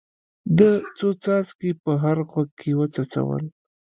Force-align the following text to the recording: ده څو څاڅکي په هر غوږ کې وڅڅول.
ده 0.57 0.69
څو 0.97 1.07
څاڅکي 1.23 1.71
په 1.83 1.91
هر 2.03 2.17
غوږ 2.29 2.49
کې 2.59 2.71
وڅڅول. 2.79 3.43